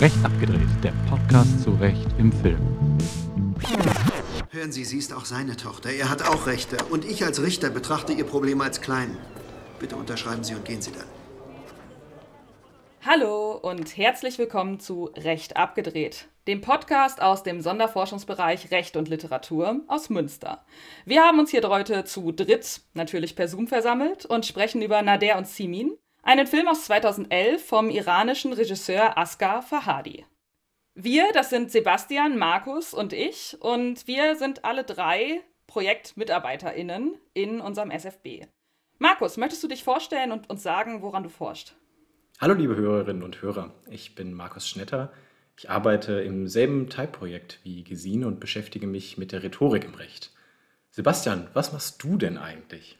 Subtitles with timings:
[0.00, 2.58] Recht abgedreht, der Podcast zu Recht im Film.
[4.50, 5.90] Hören Sie, sie ist auch seine Tochter.
[5.90, 6.76] Er hat auch Rechte.
[6.90, 9.16] Und ich als Richter betrachte Ihr Problem als klein.
[9.78, 11.06] Bitte unterschreiben Sie und gehen Sie dann.
[13.06, 19.82] Hallo und herzlich willkommen zu Recht abgedreht, dem Podcast aus dem Sonderforschungsbereich Recht und Literatur
[19.86, 20.64] aus Münster.
[21.04, 25.38] Wir haben uns hier heute zu dritt, natürlich per Zoom versammelt und sprechen über Nader
[25.38, 30.26] und Simin, einen Film aus 2011 vom iranischen Regisseur Asghar Fahadi.
[30.94, 37.92] Wir, das sind Sebastian, Markus und ich und wir sind alle drei ProjektmitarbeiterInnen in unserem
[37.92, 38.46] SFB.
[38.98, 41.76] Markus, möchtest du dich vorstellen und uns sagen, woran du forschst?
[42.42, 45.12] Hallo liebe Hörerinnen und Hörer, ich bin Markus Schnetter.
[45.56, 50.32] Ich arbeite im selben Teilprojekt wie Gesine und beschäftige mich mit der Rhetorik im Recht.
[50.90, 52.98] Sebastian, was machst du denn eigentlich?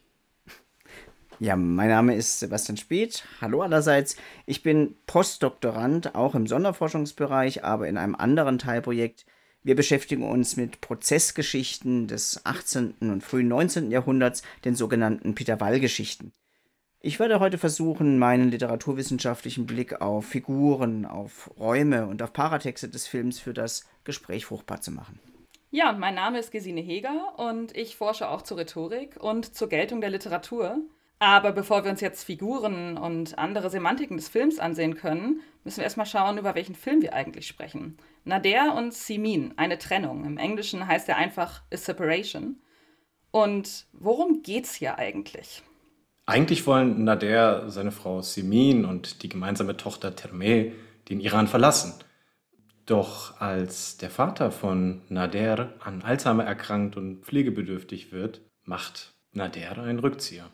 [1.41, 3.25] Ja, mein Name ist Sebastian Speth.
[3.41, 4.15] Hallo allerseits.
[4.47, 9.27] Ich bin Postdoktorand, auch im Sonderforschungsbereich, aber in einem anderen Teilprojekt.
[9.65, 12.95] Wir beschäftigen uns mit Prozessgeschichten des 18.
[13.01, 13.91] und frühen 19.
[13.91, 16.33] Jahrhunderts, den sogenannten Peter Wall-Geschichten.
[17.05, 23.09] Ich werde heute versuchen, meinen literaturwissenschaftlichen Blick auf Figuren, auf Räume und auf Paratexte des
[23.09, 25.19] Films für das Gespräch fruchtbar zu machen.
[25.73, 30.01] Ja, mein Name ist Gesine Heger und ich forsche auch zur Rhetorik und zur Geltung
[30.01, 30.79] der Literatur.
[31.19, 35.85] Aber bevor wir uns jetzt Figuren und andere Semantiken des Films ansehen können, müssen wir
[35.85, 37.97] erstmal schauen, über welchen Film wir eigentlich sprechen.
[38.25, 40.25] Nader und Simin, eine Trennung.
[40.25, 42.61] Im Englischen heißt er einfach A Separation.
[43.33, 45.65] Und worum geht's hier eigentlich?
[46.25, 50.73] Eigentlich wollen Nader, seine Frau Simin und die gemeinsame Tochter Termeh
[51.09, 51.95] den Iran verlassen.
[52.87, 59.99] Doch als der Vater von Nader an Alzheimer erkrankt und pflegebedürftig wird, macht Nader einen
[59.99, 60.49] Rückzieher.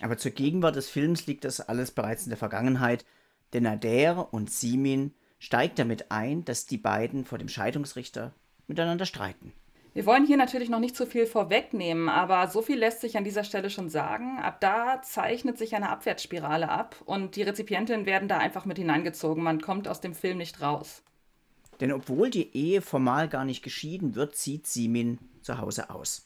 [0.00, 3.04] Aber zur Gegenwart des Films liegt das alles bereits in der Vergangenheit,
[3.52, 8.32] denn Nader und Simin steigt damit ein, dass die beiden vor dem Scheidungsrichter
[8.66, 9.52] miteinander streiten.
[9.94, 13.24] Wir wollen hier natürlich noch nicht zu viel vorwegnehmen, aber so viel lässt sich an
[13.24, 14.38] dieser Stelle schon sagen.
[14.38, 19.42] Ab da zeichnet sich eine Abwärtsspirale ab und die Rezipientinnen werden da einfach mit hineingezogen.
[19.42, 21.02] Man kommt aus dem Film nicht raus.
[21.80, 26.24] Denn obwohl die Ehe formal gar nicht geschieden wird, zieht Simin zu Hause aus.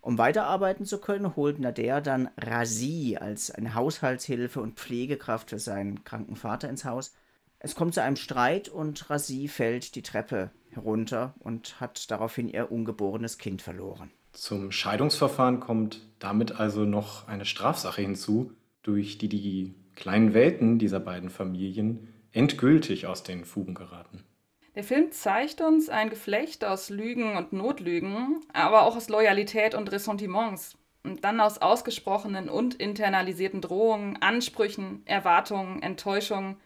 [0.00, 6.02] Um weiterarbeiten zu können, holt Nader dann Razi als eine Haushaltshilfe und Pflegekraft für seinen
[6.02, 7.14] kranken Vater ins Haus.
[7.60, 12.70] Es kommt zu einem Streit und Razi fällt die Treppe herunter und hat daraufhin ihr
[12.70, 14.10] ungeborenes Kind verloren.
[14.32, 18.52] Zum Scheidungsverfahren kommt damit also noch eine Strafsache hinzu,
[18.82, 24.22] durch die die kleinen Welten dieser beiden Familien endgültig aus den Fugen geraten.
[24.76, 29.90] Der Film zeigt uns ein Geflecht aus Lügen und Notlügen, aber auch aus Loyalität und
[29.90, 30.78] Ressentiments.
[31.02, 36.58] Und dann aus ausgesprochenen und internalisierten Drohungen, Ansprüchen, Erwartungen, Enttäuschungen.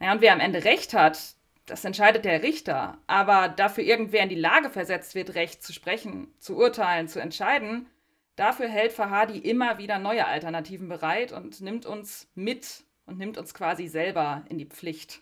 [0.00, 1.18] Naja, und wer am Ende recht hat,
[1.66, 2.98] das entscheidet der Richter.
[3.06, 7.86] Aber dafür irgendwer in die Lage versetzt wird, Recht zu sprechen, zu urteilen, zu entscheiden,
[8.34, 13.54] dafür hält Fahadi immer wieder neue Alternativen bereit und nimmt uns mit und nimmt uns
[13.54, 15.20] quasi selber in die Pflicht.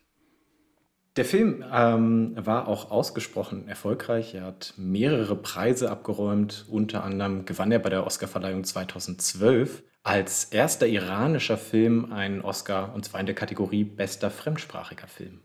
[1.17, 4.35] Der Film ähm, war auch ausgesprochen erfolgreich.
[4.35, 6.67] Er hat mehrere Preise abgeräumt.
[6.69, 13.05] Unter anderem gewann er bei der Oscarverleihung 2012 als erster iranischer Film einen Oscar, und
[13.05, 15.43] zwar in der Kategorie Bester fremdsprachiger Film.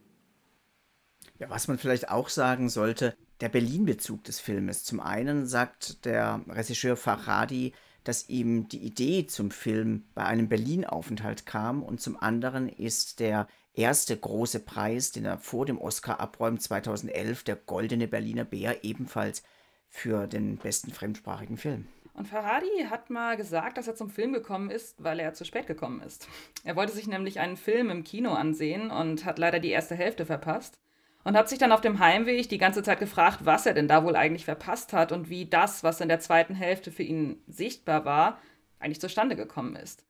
[1.37, 4.85] Ja, was man vielleicht auch sagen sollte, der Berlin-Bezug des Filmes.
[4.85, 7.73] Zum einen sagt der Regisseur Farhadi,
[8.05, 13.47] dass ihm die Idee zum Film bei einem Berlin-Aufenthalt kam und zum anderen ist der
[13.73, 19.43] erste große Preis, den er vor dem Oscar abräumt, 2011, der Goldene Berliner Bär, ebenfalls
[19.89, 21.89] für den besten fremdsprachigen Film.
[22.13, 25.65] Und Farhadi hat mal gesagt, dass er zum Film gekommen ist, weil er zu spät
[25.65, 26.27] gekommen ist.
[26.63, 30.25] Er wollte sich nämlich einen Film im Kino ansehen und hat leider die erste Hälfte
[30.25, 30.79] verpasst
[31.23, 34.03] und hat sich dann auf dem Heimweg die ganze Zeit gefragt, was er denn da
[34.03, 38.05] wohl eigentlich verpasst hat und wie das, was in der zweiten Hälfte für ihn sichtbar
[38.05, 38.39] war,
[38.79, 40.05] eigentlich zustande gekommen ist.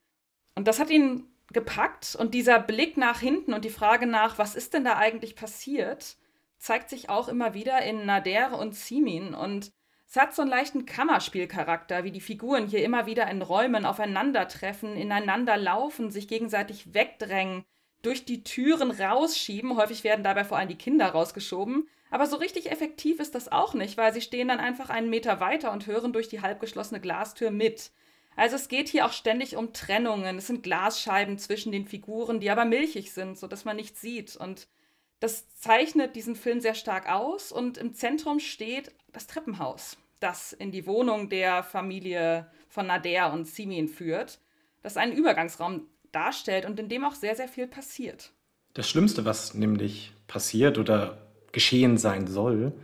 [0.54, 4.54] Und das hat ihn gepackt und dieser Blick nach hinten und die Frage nach, was
[4.54, 6.16] ist denn da eigentlich passiert,
[6.58, 9.70] zeigt sich auch immer wieder in Nader und Simin und
[10.08, 14.96] es hat so einen leichten Kammerspielcharakter, wie die Figuren hier immer wieder in Räumen aufeinandertreffen,
[14.96, 17.64] ineinander laufen, sich gegenseitig wegdrängen,
[18.02, 19.76] durch die Türen rausschieben.
[19.76, 21.88] Häufig werden dabei vor allem die Kinder rausgeschoben.
[22.10, 25.40] Aber so richtig effektiv ist das auch nicht, weil sie stehen dann einfach einen Meter
[25.40, 27.90] weiter und hören durch die halbgeschlossene Glastür mit.
[28.36, 30.38] Also es geht hier auch ständig um Trennungen.
[30.38, 34.36] Es sind Glasscheiben zwischen den Figuren, die aber milchig sind, sodass man nichts sieht.
[34.36, 34.68] Und
[35.24, 37.50] das zeichnet diesen Film sehr stark aus.
[37.50, 43.46] Und im Zentrum steht das Treppenhaus, das in die Wohnung der Familie von Nader und
[43.46, 44.38] Simin führt.
[44.82, 48.32] Das ist ein Übergangsraum darstellt und in dem auch sehr, sehr viel passiert.
[48.74, 51.16] Das Schlimmste, was nämlich passiert oder
[51.52, 52.74] geschehen sein soll,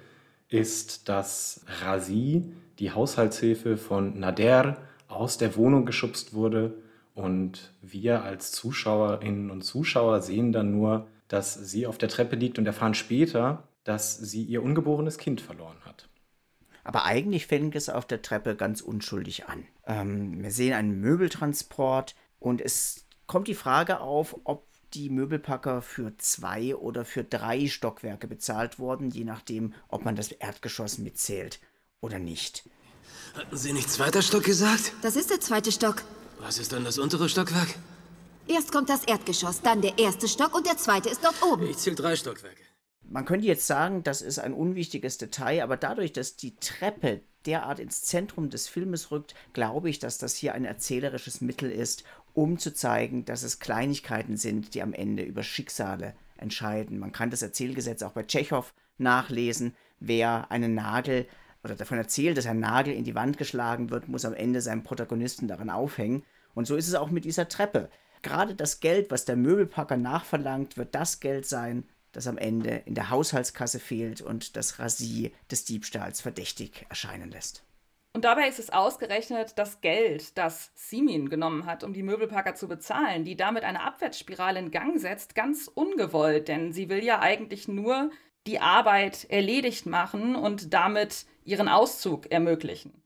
[0.49, 4.79] ist, dass Razi, die Haushaltshilfe von Nader,
[5.09, 6.73] aus der Wohnung geschubst wurde
[7.15, 12.59] und wir als Zuschauerinnen und Zuschauer sehen dann nur, dass sie auf der Treppe liegt
[12.59, 16.09] und erfahren später, dass sie ihr ungeborenes Kind verloren hat.
[16.83, 19.65] Aber eigentlich fängt es auf der Treppe ganz unschuldig an.
[19.87, 26.17] Ähm, wir sehen einen Möbeltransport und es kommt die Frage auf, ob die Möbelpacker für
[26.17, 31.61] zwei oder für drei Stockwerke bezahlt wurden, je nachdem, ob man das Erdgeschoss mitzählt
[32.01, 32.69] oder nicht.
[33.37, 34.95] Hatten Sie nicht zweiter Stock gesagt?
[35.03, 36.03] Das ist der zweite Stock.
[36.41, 37.77] Was ist dann das untere Stockwerk?
[38.53, 41.71] Erst kommt das Erdgeschoss, dann der erste Stock und der zweite ist dort oben.
[41.71, 42.65] Ich zähle drei Stockwerke.
[43.09, 47.79] Man könnte jetzt sagen, das ist ein unwichtiges Detail, aber dadurch, dass die Treppe derart
[47.79, 52.03] ins Zentrum des Filmes rückt, glaube ich, dass das hier ein erzählerisches Mittel ist,
[52.35, 56.99] um zu zeigen, dass es Kleinigkeiten sind, die am Ende über Schicksale entscheiden.
[56.99, 59.77] Man kann das Erzählgesetz auch bei Tschechow nachlesen.
[60.01, 61.29] Wer einen Nagel
[61.63, 64.83] oder davon erzählt, dass ein Nagel in die Wand geschlagen wird, muss am Ende seinen
[64.83, 66.25] Protagonisten daran aufhängen.
[66.55, 67.91] Und so ist es auch mit dieser Treppe.
[68.23, 72.95] Gerade das Geld, was der Möbelpacker nachverlangt, wird das Geld sein, das am Ende in
[72.95, 77.65] der Haushaltskasse fehlt und das Rasier des Diebstahls verdächtig erscheinen lässt.
[78.13, 82.67] Und dabei ist es ausgerechnet das Geld, das Simin genommen hat, um die Möbelpacker zu
[82.67, 87.69] bezahlen, die damit eine Abwärtsspirale in Gang setzt, ganz ungewollt, denn sie will ja eigentlich
[87.69, 88.11] nur
[88.49, 93.01] die Arbeit erledigt machen und damit ihren Auszug ermöglichen.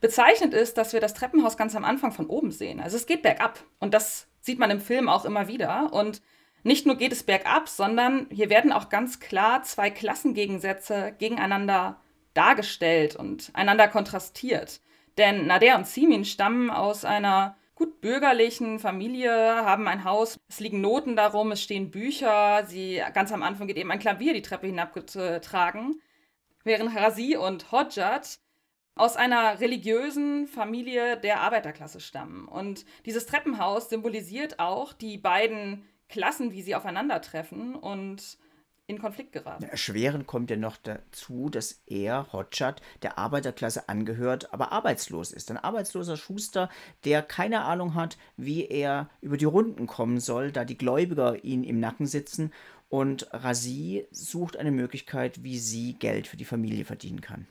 [0.00, 2.80] Bezeichnend ist, dass wir das Treppenhaus ganz am Anfang von oben sehen.
[2.80, 6.22] Also es geht bergab und das sieht man im Film auch immer wieder und
[6.62, 12.00] nicht nur geht es bergab, sondern hier werden auch ganz klar zwei Klassengegensätze gegeneinander
[12.34, 14.80] dargestellt und einander kontrastiert.
[15.16, 20.80] Denn Nader und Simin stammen aus einer gut bürgerlichen Familie, haben ein Haus, es liegen
[20.80, 24.66] Noten darum, es stehen Bücher, sie ganz am Anfang geht eben ein Klavier die Treppe
[24.66, 26.00] hinabgetragen,
[26.64, 28.40] während Razi und Hodjat
[28.98, 32.46] aus einer religiösen Familie der Arbeiterklasse stammen.
[32.46, 38.38] Und dieses Treppenhaus symbolisiert auch die beiden Klassen, wie sie aufeinandertreffen und
[38.88, 39.64] in Konflikt geraten.
[39.64, 45.50] Erschwerend kommt ja noch dazu, dass er, Hotschat, der Arbeiterklasse angehört, aber arbeitslos ist.
[45.50, 46.70] Ein arbeitsloser Schuster,
[47.04, 51.64] der keine Ahnung hat, wie er über die Runden kommen soll, da die Gläubiger ihn
[51.64, 52.50] im Nacken sitzen.
[52.88, 57.46] Und Razi sucht eine Möglichkeit, wie sie Geld für die Familie verdienen kann.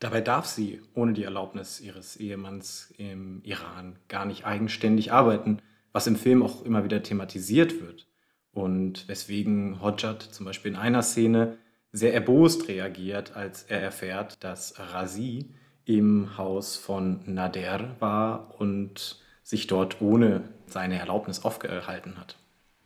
[0.00, 5.60] Dabei darf sie ohne die Erlaubnis ihres Ehemanns im Iran gar nicht eigenständig arbeiten,
[5.92, 8.06] was im Film auch immer wieder thematisiert wird
[8.52, 11.58] und weswegen Hodjat zum Beispiel in einer Szene
[11.92, 15.50] sehr erbost reagiert, als er erfährt, dass Razi
[15.84, 22.38] im Haus von Nader war und sich dort ohne seine Erlaubnis aufgehalten hat.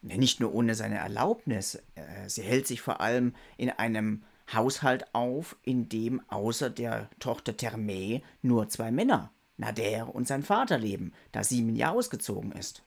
[0.03, 5.57] Nicht nur ohne seine Erlaubnis, äh, sie hält sich vor allem in einem Haushalt auf,
[5.63, 11.45] in dem außer der Tochter Terme nur zwei Männer, Nader und sein Vater leben, da
[11.45, 12.83] Simen ja ausgezogen ist.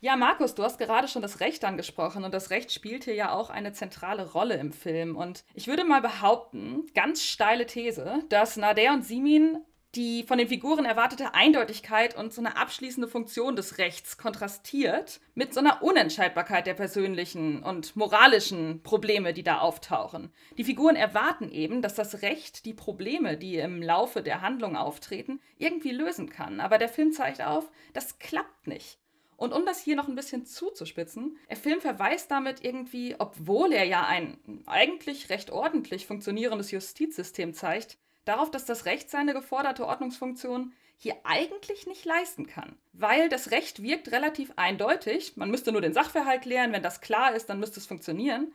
[0.00, 3.32] Ja, Markus, du hast gerade schon das Recht angesprochen und das Recht spielt hier ja
[3.32, 5.14] auch eine zentrale Rolle im Film.
[5.14, 9.58] Und ich würde mal behaupten, ganz steile These, dass Nader und Simin
[9.94, 15.52] die von den Figuren erwartete Eindeutigkeit und so eine abschließende Funktion des Rechts kontrastiert mit
[15.52, 20.32] so einer Unentscheidbarkeit der persönlichen und moralischen Probleme, die da auftauchen.
[20.56, 25.40] Die Figuren erwarten eben, dass das Recht die Probleme, die im Laufe der Handlung auftreten,
[25.58, 26.60] irgendwie lösen kann.
[26.60, 28.98] Aber der Film zeigt auf, das klappt nicht.
[29.36, 33.84] Und um das hier noch ein bisschen zuzuspitzen, der Film verweist damit irgendwie, obwohl er
[33.84, 40.72] ja ein eigentlich recht ordentlich funktionierendes Justizsystem zeigt, darauf, dass das Recht seine geforderte Ordnungsfunktion
[40.96, 42.76] hier eigentlich nicht leisten kann.
[42.92, 47.34] Weil das Recht wirkt relativ eindeutig, man müsste nur den Sachverhalt klären, wenn das klar
[47.34, 48.52] ist, dann müsste es funktionieren.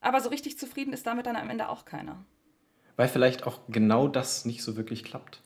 [0.00, 2.24] Aber so richtig zufrieden ist damit dann am Ende auch keiner.
[2.96, 5.42] Weil vielleicht auch genau das nicht so wirklich klappt.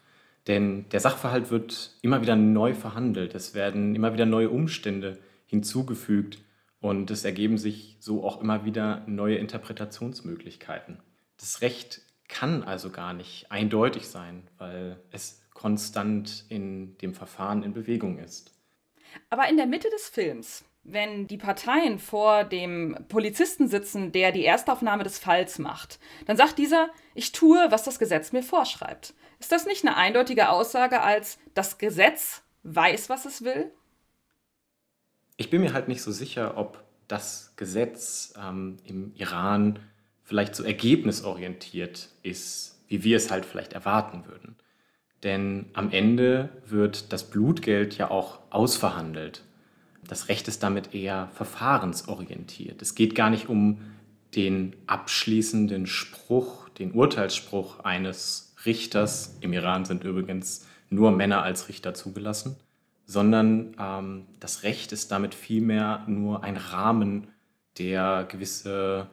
[0.47, 3.35] Denn der Sachverhalt wird immer wieder neu verhandelt.
[3.35, 6.39] Es werden immer wieder neue Umstände hinzugefügt
[6.81, 11.01] und es ergeben sich so auch immer wieder neue Interpretationsmöglichkeiten.
[11.39, 17.73] Das Recht kann also gar nicht eindeutig sein, weil es konstant in dem Verfahren in
[17.73, 18.53] Bewegung ist.
[19.31, 24.45] Aber in der Mitte des Films, wenn die Parteien vor dem Polizisten sitzen, der die
[24.45, 29.15] Erstaufnahme des Falls macht, dann sagt dieser, ich tue, was das Gesetz mir vorschreibt.
[29.39, 33.73] Ist das nicht eine eindeutige Aussage als das Gesetz weiß, was es will?
[35.37, 39.79] Ich bin mir halt nicht so sicher, ob das Gesetz ähm, im Iran
[40.25, 44.57] vielleicht so ergebnisorientiert ist, wie wir es halt vielleicht erwarten würden.
[45.23, 49.43] Denn am Ende wird das Blutgeld ja auch ausverhandelt.
[50.07, 52.83] Das Recht ist damit eher verfahrensorientiert.
[52.83, 53.81] Es geht gar nicht um
[54.35, 59.37] den abschließenden Spruch, den Urteilsspruch eines Richters.
[59.41, 62.57] Im Iran sind übrigens nur Männer als Richter zugelassen,
[63.07, 67.29] sondern ähm, das Recht ist damit vielmehr nur ein Rahmen,
[67.79, 69.09] der gewisse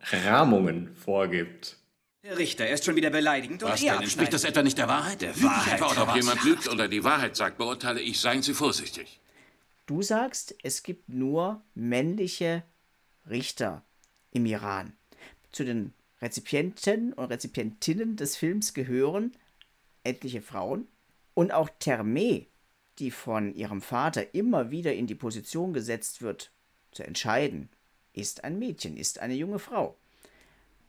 [0.00, 1.76] Rahmungen vorgibt.
[2.22, 4.02] Herr Richter, er ist schon wieder beleidigend und Was er denn?
[4.02, 5.22] Entspricht das etwa nicht der Wahrheit?
[5.22, 5.74] Der Wahrheit.
[5.74, 8.20] etwa oder Ob jemand lügt oder die Wahrheit sagt, beurteile ich.
[8.20, 9.20] Seien Sie vorsichtig.
[9.86, 12.62] Du sagst, es gibt nur männliche
[13.28, 13.82] Richter
[14.32, 14.92] im Iran.
[15.50, 19.32] Zu den Rezipienten und Rezipientinnen des Films gehören
[20.04, 20.86] etliche Frauen
[21.34, 22.46] und auch Terme,
[22.98, 26.52] die von ihrem Vater immer wieder in die Position gesetzt wird,
[26.92, 27.70] zu entscheiden,
[28.20, 29.96] ist ein Mädchen, ist eine junge Frau.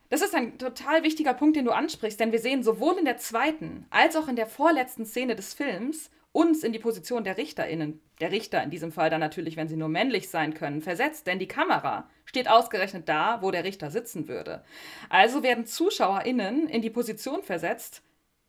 [0.10, 3.18] Das ist ein total wichtiger Punkt, den du ansprichst, denn wir sehen sowohl in der
[3.18, 8.02] zweiten als auch in der vorletzten Szene des Films uns in die Position der RichterInnen,
[8.20, 11.40] der Richter in diesem Fall dann natürlich, wenn sie nur männlich sein können, versetzt, denn
[11.40, 14.64] die Kamera steht ausgerechnet da, wo der Richter sitzen würde.
[15.10, 18.02] Also werden ZuschauerInnen in die Position versetzt,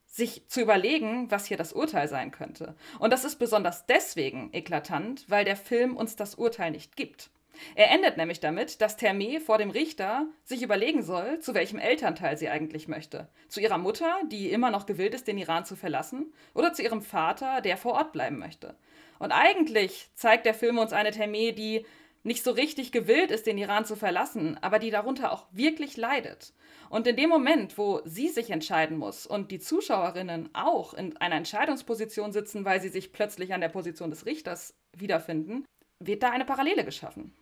[0.07, 2.77] sich zu überlegen, was hier das Urteil sein könnte.
[2.99, 7.31] Und das ist besonders deswegen eklatant, weil der Film uns das Urteil nicht gibt.
[7.75, 12.37] Er endet nämlich damit, dass Terme vor dem Richter sich überlegen soll, zu welchem Elternteil
[12.37, 13.29] sie eigentlich möchte.
[13.49, 17.03] Zu ihrer Mutter, die immer noch gewillt ist, den Iran zu verlassen, oder zu ihrem
[17.03, 18.77] Vater, der vor Ort bleiben möchte.
[19.19, 21.87] Und eigentlich zeigt der Film uns eine Terme, die
[22.25, 26.53] nicht so richtig gewillt ist, den Iran zu verlassen, aber die darunter auch wirklich leidet.
[26.89, 31.37] Und in dem Moment, wo sie sich entscheiden muss und die Zuschauerinnen auch in einer
[31.37, 35.65] Entscheidungsposition sitzen, weil sie sich plötzlich an der Position des Richters wiederfinden,
[36.01, 37.35] wird da eine Parallele geschaffen.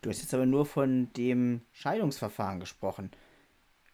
[0.00, 3.10] Du hast jetzt aber nur von dem Scheidungsverfahren gesprochen.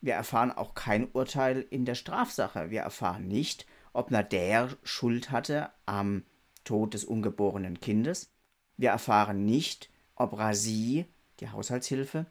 [0.00, 2.70] Wir erfahren auch kein Urteil in der Strafsache.
[2.70, 6.22] Wir erfahren nicht, ob Nader Schuld hatte am
[6.64, 8.30] Tod des ungeborenen Kindes.
[8.76, 11.06] Wir erfahren nicht, ob Razi,
[11.40, 12.26] die Haushaltshilfe,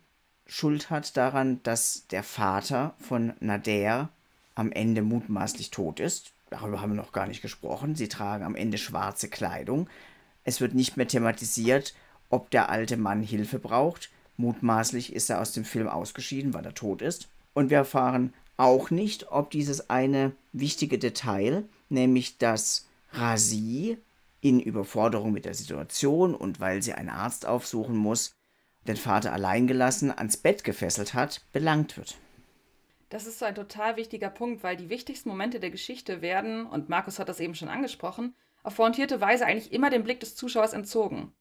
[0.46, 4.10] Schuld hat daran, dass der Vater von Nader
[4.54, 6.34] am Ende mutmaßlich tot ist.
[6.50, 7.96] Darüber haben wir noch gar nicht gesprochen.
[7.96, 9.90] Sie tragen am Ende schwarze Kleidung.
[10.44, 11.96] Es wird nicht mehr thematisiert,
[12.30, 14.10] ob der alte Mann Hilfe braucht.
[14.38, 17.30] Mutmaßlich ist er aus dem Film ausgeschieden, weil er tot ist.
[17.54, 23.98] Und wir erfahren auch nicht, ob dieses eine wichtige Detail, nämlich dass Razi
[24.42, 28.36] in Überforderung mit der Situation und weil sie einen Arzt aufsuchen muss,
[28.88, 32.18] den Vater allein gelassen ans Bett gefesselt hat, belangt wird.
[33.10, 36.90] Das ist so ein total wichtiger Punkt, weil die wichtigsten Momente der Geschichte werden, und
[36.90, 40.74] Markus hat das eben schon angesprochen, auf pointierte Weise eigentlich immer dem Blick des Zuschauers
[40.74, 41.32] entzogen.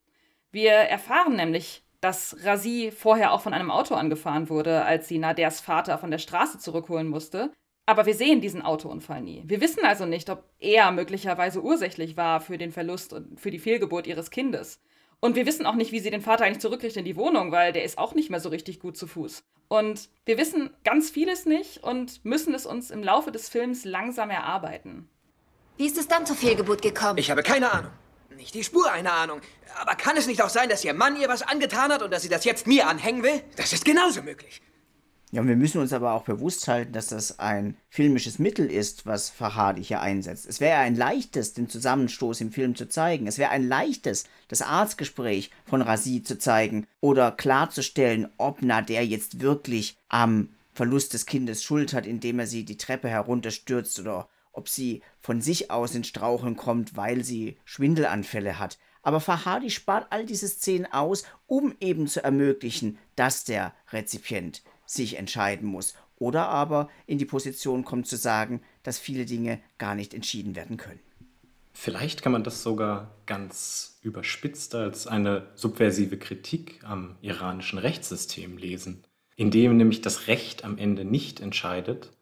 [0.55, 5.61] Wir erfahren nämlich, dass Razi vorher auch von einem Auto angefahren wurde, als sie Naders
[5.61, 7.51] Vater von der Straße zurückholen musste.
[7.87, 9.43] Aber wir sehen diesen Autounfall nie.
[9.47, 13.59] Wir wissen also nicht, ob er möglicherweise ursächlich war für den Verlust und für die
[13.59, 14.81] Fehlgeburt ihres Kindes.
[15.19, 17.73] Und wir wissen auch nicht, wie sie den Vater eigentlich zurückkriegt in die Wohnung, weil
[17.73, 19.43] der ist auch nicht mehr so richtig gut zu Fuß.
[19.67, 24.31] Und wir wissen ganz vieles nicht und müssen es uns im Laufe des Films langsam
[24.31, 25.09] erarbeiten.
[25.79, 27.19] Wie ist es dann zur Fehlgeburt gekommen?
[27.19, 27.91] Ich habe keine Ahnung.
[28.37, 29.41] Nicht die Spur einer Ahnung.
[29.81, 32.23] Aber kann es nicht auch sein, dass ihr Mann ihr was angetan hat und dass
[32.23, 33.43] sie das jetzt mir anhängen will?
[33.57, 34.61] Das ist genauso möglich.
[35.35, 39.05] Ja, und wir müssen uns aber auch bewusst halten, dass das ein filmisches Mittel ist,
[39.05, 40.47] was Farhadi hier einsetzt.
[40.47, 43.27] Es wäre ein leichtes, den Zusammenstoß im Film zu zeigen.
[43.27, 49.41] Es wäre ein leichtes, das Arztgespräch von Razi zu zeigen oder klarzustellen, ob Nader jetzt
[49.41, 54.69] wirklich am Verlust des Kindes Schuld hat, indem er sie die Treppe herunterstürzt oder ob
[54.69, 58.79] sie von sich aus ins Straucheln kommt, weil sie Schwindelanfälle hat.
[59.03, 65.17] Aber Farhadi spart all diese Szenen aus, um eben zu ermöglichen, dass der Rezipient sich
[65.17, 70.13] entscheiden muss oder aber in die Position kommt zu sagen, dass viele Dinge gar nicht
[70.13, 71.01] entschieden werden können.
[71.73, 79.07] Vielleicht kann man das sogar ganz überspitzt als eine subversive Kritik am iranischen Rechtssystem lesen,
[79.37, 82.13] indem nämlich das Recht am Ende nicht entscheidet,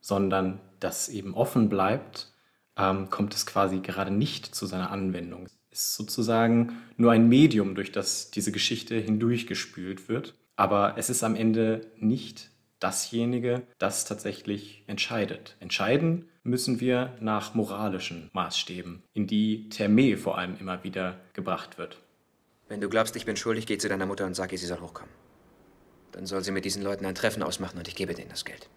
[0.00, 2.32] sondern das eben offen bleibt,
[2.76, 5.46] ähm, kommt es quasi gerade nicht zu seiner Anwendung.
[5.70, 11.22] Es ist sozusagen nur ein Medium, durch das diese Geschichte hindurchgespült wird, aber es ist
[11.22, 15.56] am Ende nicht dasjenige, das tatsächlich entscheidet.
[15.60, 21.98] Entscheiden müssen wir nach moralischen Maßstäben, in die Terme vor allem immer wieder gebracht wird.
[22.68, 24.80] Wenn du glaubst, ich bin schuldig, geh zu deiner Mutter und sag ihr, sie soll
[24.80, 25.12] hochkommen.
[26.12, 28.68] Dann soll sie mit diesen Leuten ein Treffen ausmachen und ich gebe denen das Geld.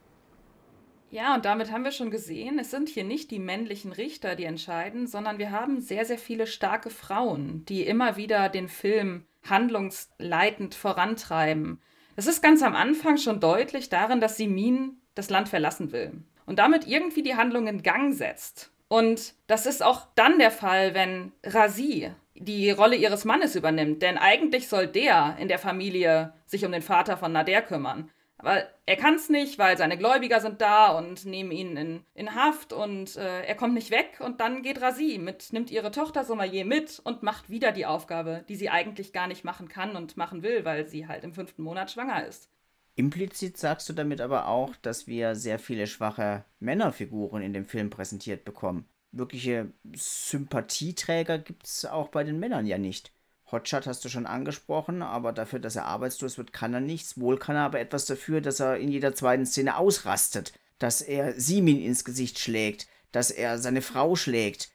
[1.12, 4.46] Ja, und damit haben wir schon gesehen, es sind hier nicht die männlichen Richter, die
[4.46, 10.76] entscheiden, sondern wir haben sehr, sehr viele starke Frauen, die immer wieder den Film handlungsleitend
[10.76, 11.80] vorantreiben.
[12.16, 16.60] Es ist ganz am Anfang schon deutlich darin, dass Simin das Land verlassen will und
[16.60, 18.72] damit irgendwie die Handlung in Gang setzt.
[18.88, 24.02] Und das ist auch dann der Fall, wenn Rasi die Rolle ihres Mannes übernimmt.
[24.02, 28.12] Denn eigentlich soll der in der Familie sich um den Vater von Nader kümmern.
[28.38, 32.36] Aber er kann es nicht, weil seine Gläubiger sind da und nehmen ihn in, in
[32.36, 34.20] Haft und äh, er kommt nicht weg.
[34.20, 38.44] Und dann geht Rasi mit, nimmt ihre Tochter Sommelier mit und macht wieder die Aufgabe,
[38.50, 41.64] die sie eigentlich gar nicht machen kann und machen will, weil sie halt im fünften
[41.64, 42.50] Monat schwanger ist.
[42.96, 47.90] Implizit sagst du damit aber auch, dass wir sehr viele schwache Männerfiguren in dem Film
[47.90, 48.86] präsentiert bekommen.
[49.12, 53.12] Wirkliche Sympathieträger gibt es auch bei den Männern ja nicht.
[53.52, 57.20] Hotshot hast du schon angesprochen, aber dafür, dass er arbeitslos wird, kann er nichts.
[57.20, 61.40] Wohl kann er aber etwas dafür, dass er in jeder zweiten Szene ausrastet, dass er
[61.40, 64.70] Simin ins Gesicht schlägt, dass er seine Frau schlägt,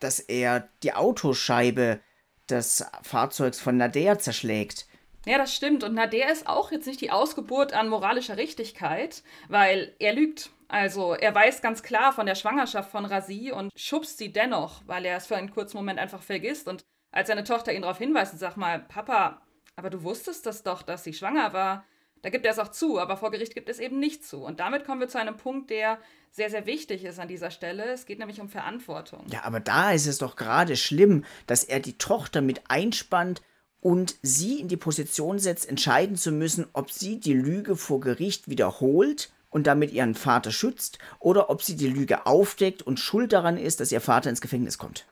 [0.00, 2.00] dass er die Autoscheibe
[2.48, 4.86] des Fahrzeugs von Nader zerschlägt.
[5.26, 5.84] Ja, das stimmt.
[5.84, 10.50] Und Nader ist auch jetzt nicht die Ausgeburt an moralischer Richtigkeit, weil er lügt.
[10.68, 15.04] Also er weiß ganz klar von der Schwangerschaft von Rasi und schubst sie dennoch, weil
[15.04, 16.84] er es für einen kurzen Moment einfach vergisst und
[17.16, 19.40] als seine Tochter ihn darauf hinweist und sagt mal, Papa,
[19.74, 21.84] aber du wusstest das doch, dass sie schwanger war.
[22.22, 24.38] Da gibt er es auch zu, aber vor Gericht gibt es eben nicht zu.
[24.38, 25.98] Und damit kommen wir zu einem Punkt, der
[26.30, 27.84] sehr, sehr wichtig ist an dieser Stelle.
[27.84, 29.24] Es geht nämlich um Verantwortung.
[29.30, 33.42] Ja, aber da ist es doch gerade schlimm, dass er die Tochter mit einspannt
[33.80, 38.48] und sie in die Position setzt, entscheiden zu müssen, ob sie die Lüge vor Gericht
[38.48, 43.56] wiederholt und damit ihren Vater schützt oder ob sie die Lüge aufdeckt und schuld daran
[43.56, 45.06] ist, dass ihr Vater ins Gefängnis kommt.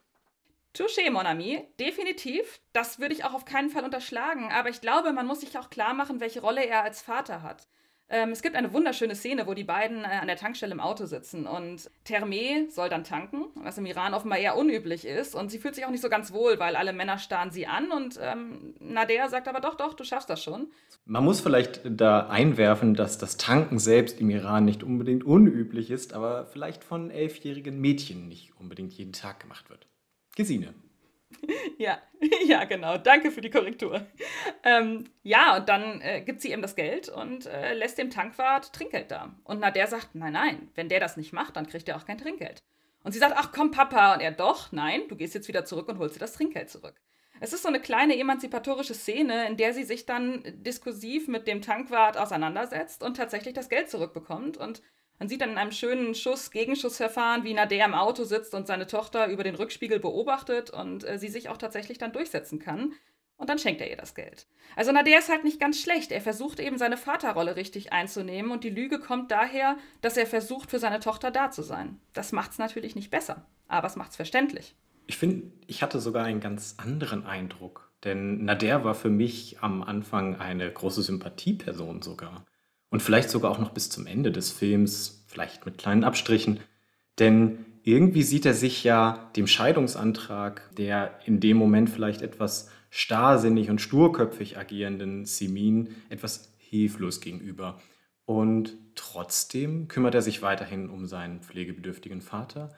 [0.75, 2.61] Touché, mon ami, definitiv.
[2.73, 4.51] Das würde ich auch auf keinen Fall unterschlagen.
[4.51, 7.69] Aber ich glaube, man muss sich auch klar machen, welche Rolle er als Vater hat.
[8.11, 11.07] Ähm, es gibt eine wunderschöne Szene, wo die beiden äh, an der Tankstelle im Auto
[11.07, 15.35] sitzen und Terme soll dann tanken, was im Iran offenbar eher unüblich ist.
[15.35, 17.91] Und sie fühlt sich auch nicht so ganz wohl, weil alle Männer starren sie an
[17.91, 20.69] und ähm, Nader sagt aber doch, doch, du schaffst das schon.
[21.07, 26.13] Man muss vielleicht da einwerfen, dass das Tanken selbst im Iran nicht unbedingt unüblich ist,
[26.13, 29.87] aber vielleicht von elfjährigen Mädchen nicht unbedingt jeden Tag gemacht wird.
[30.37, 30.75] Gesine.
[31.79, 31.99] Ja,
[32.47, 32.97] ja, genau.
[32.99, 34.07] Danke für die Korrektur.
[34.63, 38.73] Ähm, ja, und dann äh, gibt sie ihm das Geld und äh, lässt dem Tankwart
[38.73, 39.35] Trinkgeld da.
[39.45, 42.07] Und na, der sagt, nein, nein, wenn der das nicht macht, dann kriegt er auch
[42.07, 42.63] kein Trinkgeld.
[43.03, 44.15] Und sie sagt, ach komm, Papa.
[44.15, 46.95] Und er, doch, nein, du gehst jetzt wieder zurück und holst dir das Trinkgeld zurück.
[47.41, 51.61] Es ist so eine kleine emanzipatorische Szene, in der sie sich dann diskursiv mit dem
[51.61, 54.57] Tankwart auseinandersetzt und tatsächlich das Geld zurückbekommt.
[54.57, 54.81] Und
[55.19, 59.29] man sieht dann in einem schönen Schuss-Gegenschussverfahren, wie Nader im Auto sitzt und seine Tochter
[59.29, 62.93] über den Rückspiegel beobachtet und äh, sie sich auch tatsächlich dann durchsetzen kann.
[63.37, 64.47] Und dann schenkt er ihr das Geld.
[64.77, 66.13] Also Nader ist halt nicht ganz schlecht.
[66.13, 70.71] Er versucht eben seine Vaterrolle richtig einzunehmen und die Lüge kommt daher, dass er versucht,
[70.71, 72.01] für seine Tochter da zu sein.
[72.13, 74.77] Das macht es natürlich nicht besser, aber es macht es verständlich.
[75.07, 77.91] Ich finde, ich hatte sogar einen ganz anderen Eindruck.
[78.05, 82.45] Denn Nader war für mich am Anfang eine große Sympathieperson sogar
[82.95, 86.61] und vielleicht sogar auch noch bis zum Ende des Films, vielleicht mit kleinen Abstrichen.
[87.19, 93.69] Denn irgendwie sieht er sich ja dem Scheidungsantrag der in dem Moment vielleicht etwas starrsinnig
[93.69, 97.83] und sturköpfig agierenden Simin etwas hilflos gegenüber.
[98.27, 102.73] Und trotzdem kümmert er sich weiterhin um seinen pflegebedürftigen Vater.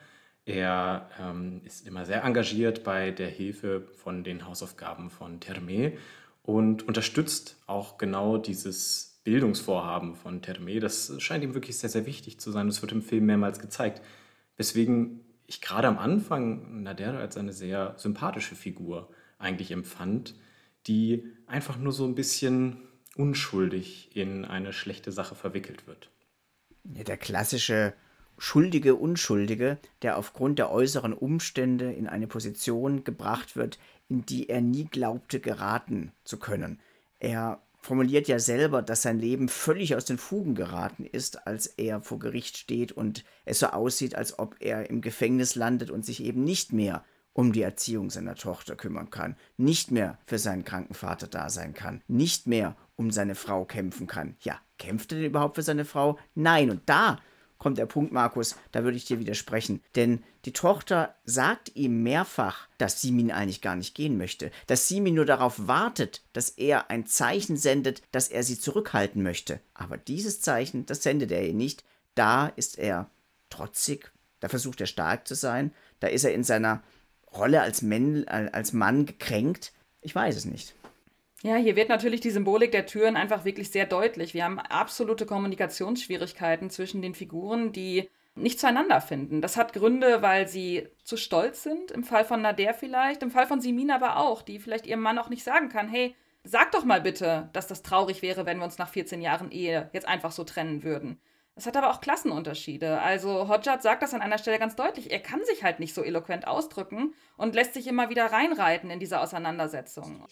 [0.45, 5.93] Er ähm, ist immer sehr engagiert bei der Hilfe von den Hausaufgaben von Terme
[6.41, 12.39] und unterstützt auch genau dieses Bildungsvorhaben von Terme, das scheint ihm wirklich sehr, sehr wichtig
[12.39, 12.67] zu sein.
[12.67, 14.01] Das wird im Film mehrmals gezeigt.
[14.55, 20.35] Weswegen ich gerade am Anfang Nader als eine sehr sympathische Figur eigentlich empfand,
[20.87, 22.77] die einfach nur so ein bisschen
[23.17, 26.09] unschuldig in eine schlechte Sache verwickelt wird.
[26.85, 27.95] Ja, der klassische
[28.37, 34.61] schuldige Unschuldige, der aufgrund der äußeren Umstände in eine Position gebracht wird, in die er
[34.61, 36.79] nie glaubte geraten zu können.
[37.19, 42.01] Er formuliert ja selber, dass sein Leben völlig aus den Fugen geraten ist, als er
[42.01, 46.21] vor Gericht steht und es so aussieht, als ob er im Gefängnis landet und sich
[46.21, 50.95] eben nicht mehr um die Erziehung seiner Tochter kümmern kann, nicht mehr für seinen kranken
[50.95, 54.35] Vater da sein kann, nicht mehr um seine Frau kämpfen kann.
[54.41, 56.19] Ja, kämpft er denn überhaupt für seine Frau?
[56.35, 57.19] Nein, und da
[57.57, 59.81] kommt der Punkt, Markus, da würde ich dir widersprechen.
[59.95, 65.15] Denn die Tochter sagt ihm mehrfach, dass Simin eigentlich gar nicht gehen möchte, dass Simin
[65.15, 69.59] nur darauf wartet, dass er ein Zeichen sendet, dass er sie zurückhalten möchte.
[69.73, 71.83] Aber dieses Zeichen, das sendet er ihr nicht.
[72.15, 73.09] Da ist er
[73.49, 76.83] trotzig, da versucht er stark zu sein, da ist er in seiner
[77.33, 79.73] Rolle als, Mann, als Mann gekränkt.
[80.01, 80.73] Ich weiß es nicht.
[81.47, 84.33] Ja, hier wird natürlich die Symbolik der Türen einfach wirklich sehr deutlich.
[84.33, 89.39] Wir haben absolute Kommunikationsschwierigkeiten zwischen den Figuren, die nicht zueinander finden.
[89.39, 93.47] Das hat Gründe, weil sie zu stolz sind, im Fall von Nader vielleicht, im Fall
[93.47, 96.83] von Simin aber auch, die vielleicht ihrem Mann auch nicht sagen kann, hey, sag doch
[96.83, 100.33] mal bitte, dass das traurig wäre, wenn wir uns nach 14 Jahren Ehe jetzt einfach
[100.33, 101.17] so trennen würden.
[101.55, 102.99] Es hat aber auch Klassenunterschiede.
[103.01, 105.11] Also Hodjat sagt das an einer Stelle ganz deutlich.
[105.11, 108.99] Er kann sich halt nicht so eloquent ausdrücken und lässt sich immer wieder reinreiten in
[108.99, 110.27] diese Auseinandersetzung.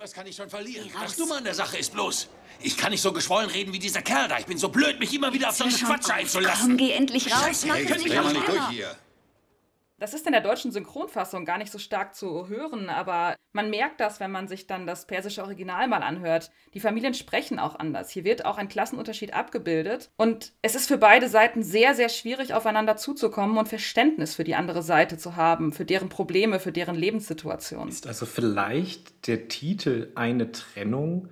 [0.00, 0.90] Was kann ich schon verlieren?
[0.98, 2.28] Das Dumme an der Sache ist bloß,
[2.60, 4.38] ich kann nicht so geschwollen reden wie dieser Kerl da.
[4.38, 6.68] Ich bin so blöd, mich immer wieder auf so eine Quatsch einzulassen.
[6.68, 7.66] Komm, geh endlich raus.
[7.66, 8.96] Mach mich nicht durch hier.
[10.00, 14.00] Das ist in der deutschen Synchronfassung gar nicht so stark zu hören, aber man merkt
[14.00, 16.50] das, wenn man sich dann das persische Original mal anhört.
[16.72, 18.08] Die Familien sprechen auch anders.
[18.08, 20.10] Hier wird auch ein Klassenunterschied abgebildet.
[20.16, 24.54] Und es ist für beide Seiten sehr, sehr schwierig, aufeinander zuzukommen und Verständnis für die
[24.54, 27.88] andere Seite zu haben, für deren Probleme, für deren Lebenssituation.
[27.88, 31.28] Ist also vielleicht der Titel eine Trennung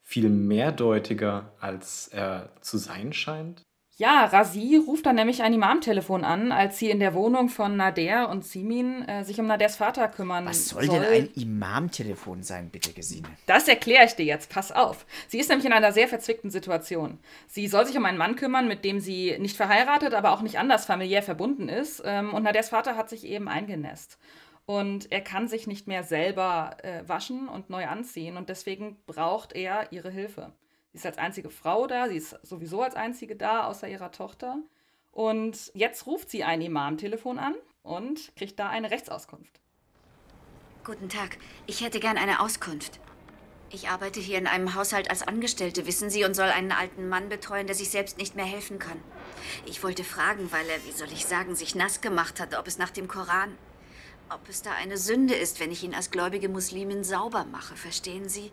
[0.00, 3.62] viel mehrdeutiger, als er zu sein scheint?
[3.98, 8.30] Ja, Razi ruft dann nämlich ein Imam-Telefon an, als sie in der Wohnung von Nader
[8.30, 12.94] und Simin äh, sich um Naders Vater kümmern Was soll denn ein Imam-Telefon sein, bitte,
[12.94, 13.28] Gesine?
[13.46, 15.04] Das erkläre ich dir jetzt, pass auf.
[15.28, 17.18] Sie ist nämlich in einer sehr verzwickten Situation.
[17.48, 20.58] Sie soll sich um einen Mann kümmern, mit dem sie nicht verheiratet, aber auch nicht
[20.58, 22.02] anders familiär verbunden ist.
[22.06, 24.18] Ähm, und Naders Vater hat sich eben eingenässt.
[24.64, 28.38] Und er kann sich nicht mehr selber äh, waschen und neu anziehen.
[28.38, 30.52] Und deswegen braucht er ihre Hilfe.
[30.92, 34.58] Sie ist als einzige Frau da, sie ist sowieso als einzige da, außer ihrer Tochter.
[35.10, 39.60] Und jetzt ruft sie ein Imam-Telefon an und kriegt da eine Rechtsauskunft.
[40.84, 41.38] Guten Tag.
[41.66, 43.00] Ich hätte gern eine Auskunft.
[43.70, 47.30] Ich arbeite hier in einem Haushalt als Angestellte, wissen Sie, und soll einen alten Mann
[47.30, 49.00] betreuen, der sich selbst nicht mehr helfen kann.
[49.64, 52.76] Ich wollte fragen, weil er, wie soll ich sagen, sich nass gemacht hat, ob es
[52.76, 53.56] nach dem Koran,
[54.28, 58.28] ob es da eine Sünde ist, wenn ich ihn als gläubige Muslimin sauber mache, verstehen
[58.28, 58.50] Sie?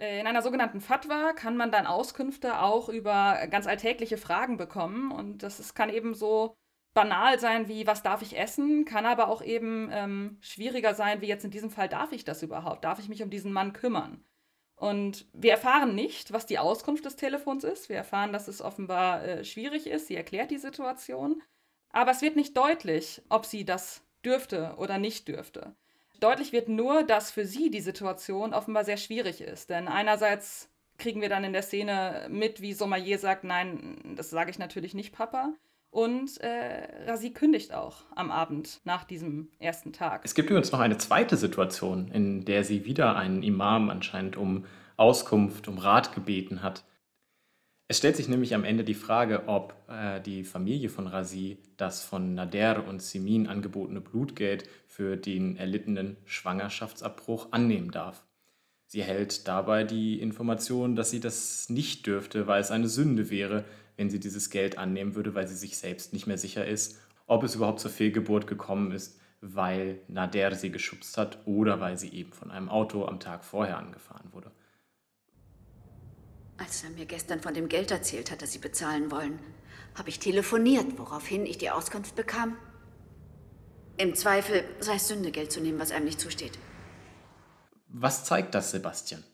[0.00, 5.12] Äh, In einer sogenannten Fatwa kann man dann Auskünfte auch über ganz alltägliche Fragen bekommen.
[5.12, 6.56] Und das ist, kann eben so
[6.94, 11.28] banal sein wie, was darf ich essen, kann aber auch eben ähm, schwieriger sein, wie
[11.28, 12.84] jetzt in diesem Fall, darf ich das überhaupt?
[12.84, 14.24] Darf ich mich um diesen Mann kümmern?
[14.74, 17.90] Und wir erfahren nicht, was die Auskunft des Telefons ist.
[17.90, 20.06] Wir erfahren, dass es offenbar äh, schwierig ist.
[20.06, 21.42] Sie erklärt die Situation.
[21.90, 25.76] Aber es wird nicht deutlich, ob sie das dürfte oder nicht dürfte.
[26.20, 29.70] Deutlich wird nur, dass für sie die Situation offenbar sehr schwierig ist.
[29.70, 34.50] Denn einerseits kriegen wir dann in der Szene mit, wie Sommelier sagt, nein, das sage
[34.50, 35.54] ich natürlich nicht, Papa.
[35.90, 40.20] Und äh, Razi kündigt auch am Abend nach diesem ersten Tag.
[40.24, 44.66] Es gibt übrigens noch eine zweite Situation, in der sie wieder einen Imam anscheinend um
[44.96, 46.84] Auskunft, um Rat gebeten hat.
[47.90, 52.04] Es stellt sich nämlich am Ende die Frage, ob äh, die Familie von Razi das
[52.04, 58.22] von Nader und Simin angebotene Blutgeld für den erlittenen Schwangerschaftsabbruch annehmen darf.
[58.86, 63.64] Sie erhält dabei die Information, dass sie das nicht dürfte, weil es eine Sünde wäre,
[63.96, 67.42] wenn sie dieses Geld annehmen würde, weil sie sich selbst nicht mehr sicher ist, ob
[67.42, 72.34] es überhaupt zur Fehlgeburt gekommen ist, weil Nader sie geschubst hat oder weil sie eben
[72.34, 74.52] von einem Auto am Tag vorher angefahren wurde.
[76.60, 79.38] Als er mir gestern von dem Geld erzählt hat, das Sie bezahlen wollen,
[79.94, 82.58] habe ich telefoniert, woraufhin ich die Auskunft bekam.
[83.96, 86.58] Im Zweifel sei es Sünde, Geld zu nehmen, was einem nicht zusteht.
[87.88, 89.24] Was zeigt das, Sebastian?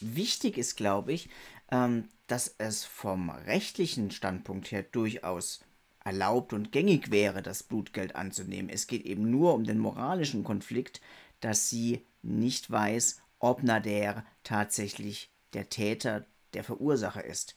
[0.00, 1.30] Wichtig ist, glaube ich,
[1.70, 5.64] ähm, dass es vom rechtlichen Standpunkt her durchaus
[6.04, 8.68] erlaubt und gängig wäre, das Blutgeld anzunehmen.
[8.68, 11.00] Es geht eben nur um den moralischen Konflikt,
[11.40, 17.56] dass sie nicht weiß, ob Nader tatsächlich der Täter, der Verursacher ist.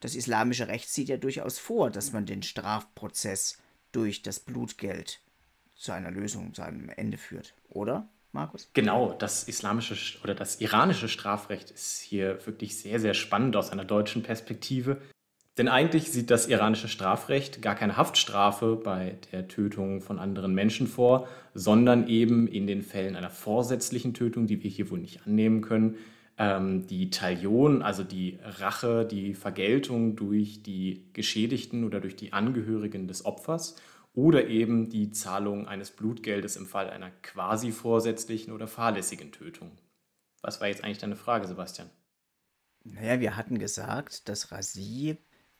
[0.00, 3.58] Das islamische Recht sieht ja durchaus vor, dass man den Strafprozess
[3.92, 5.20] durch das Blutgeld
[5.74, 8.08] zu einer Lösung, zu einem Ende führt, oder?
[8.32, 8.70] Markus?
[8.74, 13.84] Genau, das islamische oder das iranische Strafrecht ist hier wirklich sehr, sehr spannend aus einer
[13.84, 15.00] deutschen Perspektive.
[15.58, 20.86] Denn eigentlich sieht das iranische Strafrecht gar keine Haftstrafe bei der Tötung von anderen Menschen
[20.86, 25.60] vor, sondern eben in den Fällen einer vorsätzlichen Tötung, die wir hier wohl nicht annehmen
[25.60, 25.96] können,
[26.40, 33.06] ähm, die Talion, also die Rache, die Vergeltung durch die Geschädigten oder durch die Angehörigen
[33.06, 33.76] des Opfers
[34.14, 39.72] oder eben die Zahlung eines Blutgeldes im Fall einer quasi vorsätzlichen oder fahrlässigen Tötung.
[40.40, 41.90] Was war jetzt eigentlich deine Frage, Sebastian?
[42.84, 45.18] Naja, wir hatten gesagt, dass Razi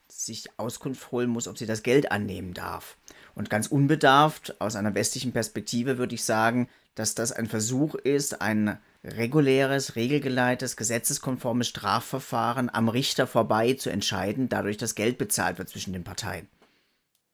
[0.08, 2.96] sich Auskunft holen muss, ob sie das Geld annehmen darf.
[3.34, 8.40] Und ganz unbedarft, aus einer westlichen Perspektive, würde ich sagen, dass das ein Versuch ist,
[8.40, 15.68] ein reguläres, regelgeleitetes, gesetzeskonformes Strafverfahren am Richter vorbei zu entscheiden, dadurch das Geld bezahlt wird
[15.68, 16.48] zwischen den Parteien.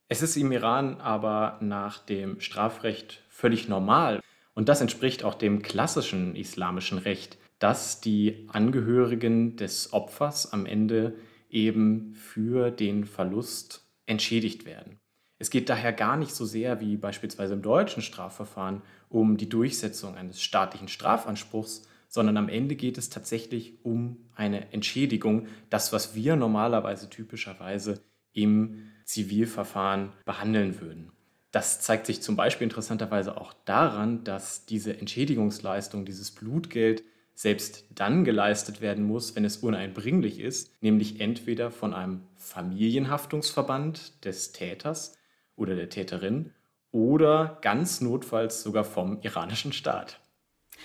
[0.08, 4.20] Es ist im Iran aber nach dem Strafrecht völlig normal
[4.54, 11.16] und das entspricht auch dem klassischen islamischen Recht, dass die Angehörigen des Opfers am Ende
[11.50, 14.98] eben für den Verlust entschädigt werden.
[15.38, 20.16] Es geht daher gar nicht so sehr wie beispielsweise im deutschen Strafverfahren um die Durchsetzung
[20.16, 26.36] eines staatlichen Strafanspruchs, sondern am Ende geht es tatsächlich um eine Entschädigung, das, was wir
[26.36, 28.00] normalerweise typischerweise
[28.32, 31.12] im Zivilverfahren behandeln würden.
[31.52, 37.02] Das zeigt sich zum Beispiel interessanterweise auch daran, dass diese Entschädigungsleistung, dieses Blutgeld,
[37.34, 44.52] selbst dann geleistet werden muss, wenn es uneinbringlich ist, nämlich entweder von einem Familienhaftungsverband des
[44.52, 45.18] Täters
[45.54, 46.52] oder der Täterin
[46.92, 50.20] oder ganz notfalls sogar vom iranischen Staat.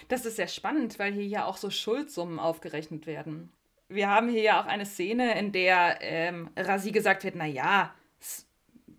[0.07, 3.51] Das ist sehr spannend, weil hier ja auch so Schuldsummen aufgerechnet werden.
[3.89, 7.93] Wir haben hier ja auch eine Szene, in der ähm, Rasi gesagt wird, naja,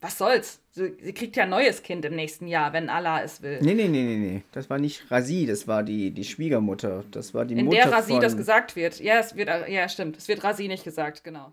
[0.03, 0.61] was soll's?
[0.73, 3.61] Sie, sie, kriegt ja ein neues Kind im nächsten Jahr, wenn Allah es will.
[3.63, 4.43] Nee, nee, nee, nee, nee.
[4.51, 7.05] Das war nicht Rasi, das war die, die Schwiegermutter.
[7.11, 8.21] Das war die in Mutter der Rasi von...
[8.21, 9.01] das gesagt wird.
[9.01, 10.17] Ja, es wird, ja, stimmt.
[10.17, 11.53] Es wird Rasi nicht gesagt, genau.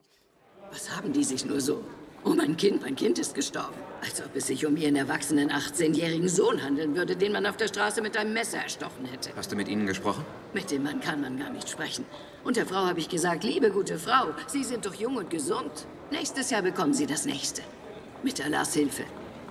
[0.72, 1.84] Was haben die sich nur so?
[2.26, 3.76] Oh, mein Kind, mein Kind ist gestorben.
[4.02, 7.68] Als ob es sich um ihren erwachsenen 18-jährigen Sohn handeln würde, den man auf der
[7.68, 9.32] Straße mit einem Messer erstochen hätte.
[9.36, 10.26] Hast du mit ihnen gesprochen?
[10.54, 12.06] Mit dem Mann kann man gar nicht sprechen.
[12.44, 15.72] Und der Frau habe ich gesagt, liebe gute Frau, Sie sind doch jung und gesund.
[16.12, 17.62] Nächstes Jahr bekommen Sie das nächste.
[18.22, 19.04] Mit Allahs Hilfe.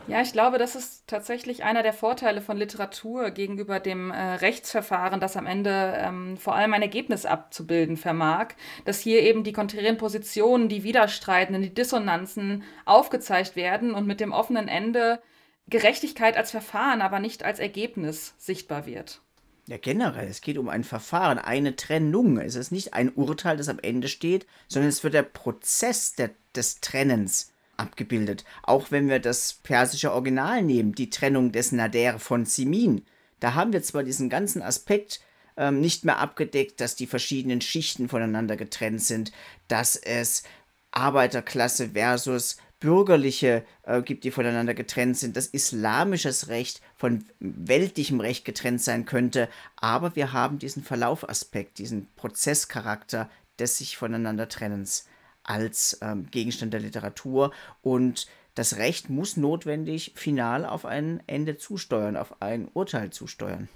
[0.09, 5.21] Ja, ich glaube, das ist tatsächlich einer der Vorteile von Literatur gegenüber dem äh, Rechtsverfahren,
[5.21, 8.55] das am Ende ähm, vor allem ein Ergebnis abzubilden vermag,
[8.87, 14.33] dass hier eben die konträren Positionen, die Widerstreitenden, die Dissonanzen aufgezeigt werden und mit dem
[14.33, 15.21] offenen Ende
[15.68, 19.21] Gerechtigkeit als Verfahren, aber nicht als Ergebnis sichtbar wird.
[19.66, 22.38] Ja, generell, es geht um ein Verfahren, eine Trennung.
[22.38, 26.31] Es ist nicht ein Urteil, das am Ende steht, sondern es wird der Prozess der,
[26.55, 28.45] des Trennens abgebildet.
[28.62, 33.05] Auch wenn wir das persische Original nehmen, die Trennung des Nader von Simin.
[33.41, 35.21] Da haben wir zwar diesen ganzen Aspekt
[35.57, 39.33] ähm, nicht mehr abgedeckt, dass die verschiedenen Schichten voneinander getrennt sind,
[39.69, 40.43] dass es
[40.91, 48.45] Arbeiterklasse versus bürgerliche äh, gibt, die voneinander getrennt sind, dass islamisches Recht von weltlichem Recht
[48.45, 55.08] getrennt sein könnte, aber wir haben diesen Verlaufaspekt, diesen Prozesscharakter des sich voneinander Trennens
[55.49, 62.17] als ähm, Gegenstand der Literatur und das Recht muss notwendig final auf ein Ende zusteuern,
[62.17, 63.69] auf ein Urteil zusteuern.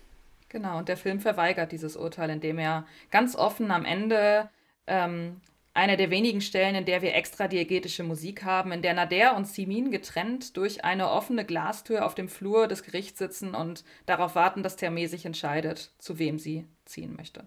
[0.48, 4.50] Genau, und der Film verweigert dieses Urteil, indem er ganz offen am Ende
[4.86, 5.40] ähm,
[5.72, 9.46] eine der wenigen Stellen, in der wir extra diegetische Musik haben, in der Nader und
[9.46, 14.62] Simin getrennt durch eine offene Glastür auf dem Flur des Gerichts sitzen und darauf warten,
[14.62, 17.46] dass Terme sich entscheidet, zu wem sie ziehen möchte.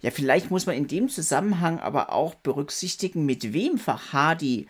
[0.00, 4.68] Ja, vielleicht muss man in dem Zusammenhang aber auch berücksichtigen, mit wem Fahadi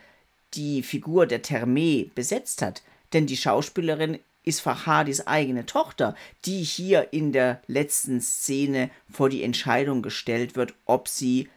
[0.55, 2.83] die Figur der Terme besetzt hat.
[3.13, 6.15] Denn die Schauspielerin ist Fahadis eigene Tochter,
[6.45, 11.49] die hier in der letzten Szene vor die Entscheidung gestellt wird, ob sie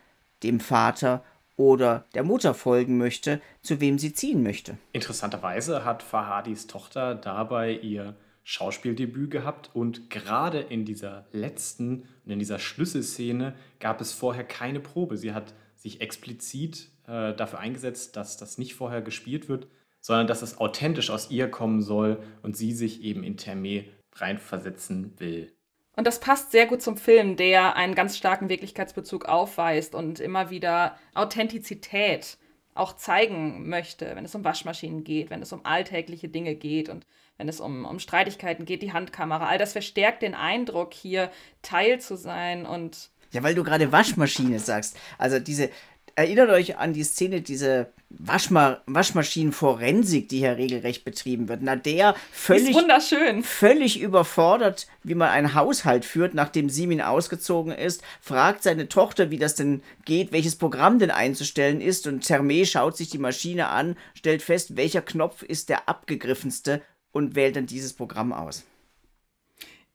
[0.44, 1.24] dem Vater
[1.58, 4.78] oder der Mutter folgen möchte, zu wem sie ziehen möchte.
[4.94, 8.16] Interessanterweise hat Fahadis Tochter dabei ihr
[8.50, 14.80] Schauspieldebüt gehabt und gerade in dieser letzten und in dieser Schlüsselszene gab es vorher keine
[14.80, 15.18] Probe.
[15.18, 19.68] Sie hat sich explizit äh, dafür eingesetzt, dass das nicht vorher gespielt wird,
[20.00, 23.84] sondern dass es authentisch aus ihr kommen soll und sie sich eben in Terme
[24.14, 25.52] reinversetzen will.
[25.98, 30.50] Und das passt sehr gut zum Film, der einen ganz starken Wirklichkeitsbezug aufweist und immer
[30.50, 32.38] wieder Authentizität
[32.76, 37.06] auch zeigen möchte, wenn es um Waschmaschinen geht, wenn es um alltägliche Dinge geht und
[37.38, 39.48] wenn es um, um Streitigkeiten geht, die Handkamera.
[39.48, 43.10] All das verstärkt den Eindruck, hier Teil zu sein und.
[43.32, 44.98] Ja, weil du gerade Waschmaschine sagst.
[45.18, 45.70] Also diese,
[46.16, 51.62] erinnert euch an die Szene, diese Waschma Waschmaschinenforensik, die hier regelrecht betrieben wird.
[51.62, 53.44] Na, der völlig, wunderschön.
[53.44, 59.38] völlig überfordert, wie man einen Haushalt führt, nachdem Simin ausgezogen ist, fragt seine Tochter, wie
[59.38, 62.08] das denn geht, welches Programm denn einzustellen ist.
[62.08, 66.82] Und Terme schaut sich die Maschine an, stellt fest, welcher Knopf ist der abgegriffenste
[67.18, 68.64] und wählt dann dieses Programm aus.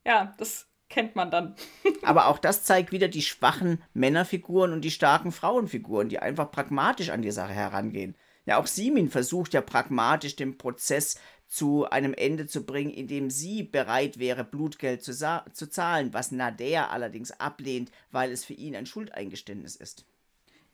[0.04, 1.54] Ja, das kennt man dann.
[2.02, 7.10] Aber auch das zeigt wieder die schwachen Männerfiguren und die starken Frauenfiguren, die einfach pragmatisch
[7.10, 8.16] an die Sache herangehen.
[8.44, 13.62] Ja, auch Simin versucht ja pragmatisch den Prozess zu einem Ende zu bringen, indem sie
[13.62, 18.86] bereit wäre, Blutgeld zu, zu zahlen, was Nader allerdings ablehnt, weil es für ihn ein
[18.86, 20.06] Schuldeingeständnis ist.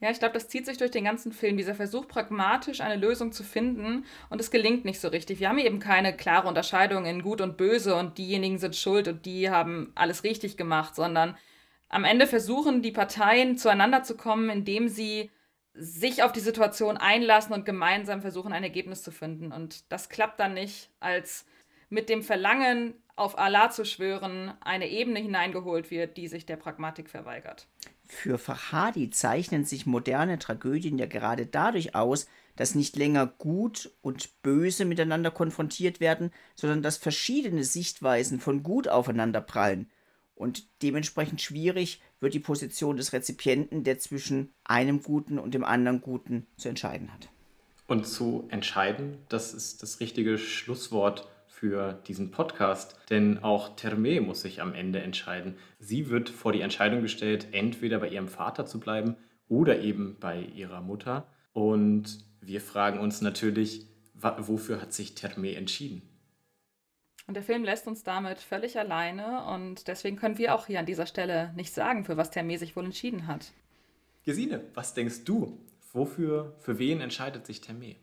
[0.00, 3.32] Ja, ich glaube, das zieht sich durch den ganzen Film, dieser Versuch, pragmatisch eine Lösung
[3.32, 4.04] zu finden.
[4.30, 5.40] Und es gelingt nicht so richtig.
[5.40, 9.26] Wir haben eben keine klare Unterscheidung in Gut und Böse und diejenigen sind schuld und
[9.26, 11.36] die haben alles richtig gemacht, sondern
[11.88, 15.30] am Ende versuchen die Parteien zueinander zu kommen, indem sie
[15.74, 19.52] sich auf die Situation einlassen und gemeinsam versuchen, ein Ergebnis zu finden.
[19.52, 21.44] Und das klappt dann nicht, als
[21.88, 27.10] mit dem Verlangen, auf Allah zu schwören, eine Ebene hineingeholt wird, die sich der Pragmatik
[27.10, 27.66] verweigert.
[28.08, 34.42] Für Fahadi zeichnen sich moderne Tragödien ja gerade dadurch aus, dass nicht länger Gut und
[34.42, 39.90] Böse miteinander konfrontiert werden, sondern dass verschiedene Sichtweisen von Gut aufeinander prallen.
[40.34, 46.00] Und dementsprechend schwierig wird die Position des Rezipienten, der zwischen einem Guten und dem anderen
[46.00, 47.28] Guten zu entscheiden hat.
[47.86, 54.42] Und zu entscheiden, das ist das richtige Schlusswort für diesen Podcast, denn auch Terme muss
[54.42, 55.56] sich am Ende entscheiden.
[55.80, 59.16] Sie wird vor die Entscheidung gestellt, entweder bei ihrem Vater zu bleiben
[59.48, 61.26] oder eben bei ihrer Mutter.
[61.52, 66.02] Und wir fragen uns natürlich, wofür hat sich Terme entschieden?
[67.26, 70.86] Und der Film lässt uns damit völlig alleine und deswegen können wir auch hier an
[70.86, 73.52] dieser Stelle nicht sagen, für was Terme sich wohl entschieden hat.
[74.24, 75.58] Gesine, was denkst du?
[75.92, 77.96] Wofür, für wen entscheidet sich Terme?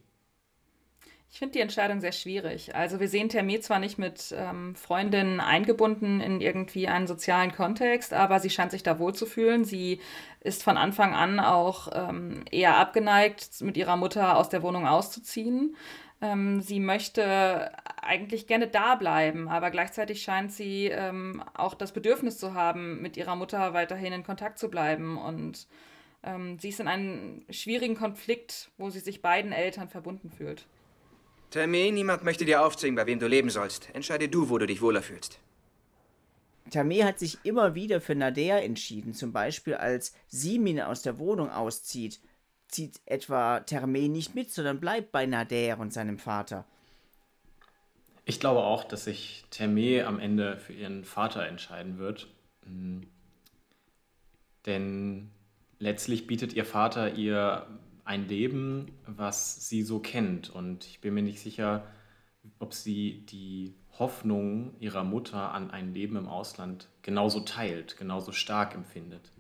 [1.29, 2.75] Ich finde die Entscheidung sehr schwierig.
[2.75, 8.13] Also wir sehen Terme zwar nicht mit ähm, Freundinnen eingebunden in irgendwie einen sozialen Kontext,
[8.13, 9.65] aber sie scheint sich da wohlzufühlen.
[9.65, 9.99] Sie
[10.39, 15.75] ist von Anfang an auch ähm, eher abgeneigt, mit ihrer Mutter aus der Wohnung auszuziehen.
[16.21, 22.37] Ähm, sie möchte eigentlich gerne da bleiben, aber gleichzeitig scheint sie ähm, auch das Bedürfnis
[22.37, 25.17] zu haben, mit ihrer Mutter weiterhin in Kontakt zu bleiben.
[25.17, 25.67] Und
[26.23, 30.65] ähm, sie ist in einem schwierigen Konflikt, wo sie sich beiden Eltern verbunden fühlt.
[31.51, 33.89] Tamé, niemand möchte dir aufzwingen, bei wem du leben sollst.
[33.93, 35.39] Entscheide du, wo du dich wohler fühlst.
[36.71, 41.51] Tamé hat sich immer wieder für Nader entschieden, zum Beispiel als Simin aus der Wohnung
[41.51, 42.19] auszieht,
[42.67, 46.65] zieht etwa Terme nicht mit, sondern bleibt bei Nader und seinem Vater.
[48.25, 52.27] Ich glaube auch, dass sich Terme am Ende für ihren Vater entscheiden wird.
[52.65, 53.07] Hm.
[54.65, 55.29] Denn
[55.77, 57.67] letztlich bietet ihr Vater ihr
[58.05, 60.49] ein Leben, was sie so kennt.
[60.49, 61.85] Und ich bin mir nicht sicher,
[62.59, 68.75] ob sie die Hoffnung ihrer Mutter an ein Leben im Ausland genauso teilt, genauso stark
[68.75, 69.31] empfindet.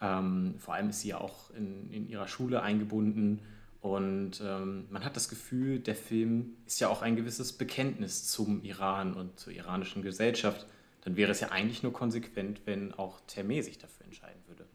[0.00, 3.40] Ähm, vor allem ist sie ja auch in, in ihrer Schule eingebunden
[3.82, 8.62] und ähm, man hat das Gefühl, der Film ist ja auch ein gewisses Bekenntnis zum
[8.62, 10.66] Iran und zur iranischen Gesellschaft.
[11.00, 14.66] Dann wäre es ja eigentlich nur konsequent, wenn auch Terme sich dafür entscheiden würde.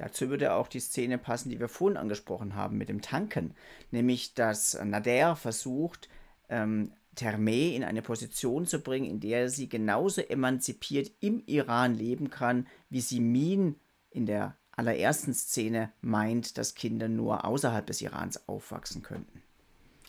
[0.00, 3.54] Dazu würde auch die Szene passen, die wir vorhin angesprochen haben mit dem Tanken,
[3.90, 6.08] nämlich dass Nader versucht,
[6.48, 12.30] ähm, Terme in eine Position zu bringen, in der sie genauso emanzipiert im Iran leben
[12.30, 13.76] kann, wie sie Min
[14.08, 19.42] in der allerersten Szene meint, dass Kinder nur außerhalb des Irans aufwachsen könnten.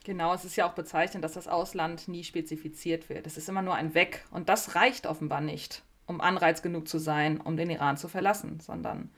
[0.05, 3.27] Genau, es ist ja auch bezeichnend, dass das Ausland nie spezifiziert wird.
[3.27, 6.97] Es ist immer nur ein Weg und das reicht offenbar nicht, um Anreiz genug zu
[6.97, 9.09] sein, um den Iran zu verlassen, sondern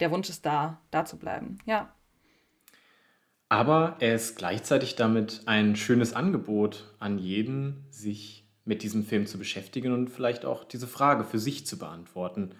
[0.00, 1.58] der Wunsch ist da, da zu bleiben.
[1.66, 1.94] Ja.
[3.48, 9.38] Aber er ist gleichzeitig damit ein schönes Angebot an jeden, sich mit diesem Film zu
[9.38, 12.50] beschäftigen und vielleicht auch diese Frage für sich zu beantworten,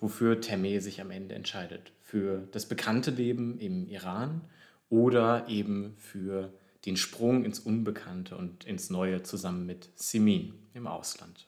[0.00, 1.92] wofür Temeh sich am Ende entscheidet.
[2.02, 4.40] Für das bekannte Leben im Iran
[4.88, 6.52] oder eben für
[6.84, 11.46] den Sprung ins Unbekannte und ins Neue zusammen mit Simin im Ausland.